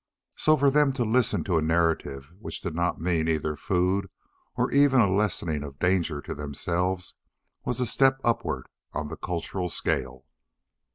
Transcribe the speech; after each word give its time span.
So 0.35 0.57
for 0.57 0.71
them 0.71 0.93
to 0.93 1.05
listen 1.05 1.43
to 1.43 1.59
a 1.59 1.61
narrative 1.61 2.31
which 2.39 2.59
did 2.61 2.73
not 2.73 2.99
mean 2.99 3.27
either 3.27 3.55
food 3.55 4.09
or 4.55 4.71
even 4.71 4.99
a 4.99 5.07
lessening 5.07 5.63
of 5.63 5.77
danger 5.77 6.21
to 6.21 6.33
themselves 6.33 7.13
was 7.65 7.79
a 7.79 7.85
step 7.85 8.17
upward 8.23 8.65
on 8.93 9.09
the 9.09 9.15
cultural 9.15 9.69
scale. 9.69 10.25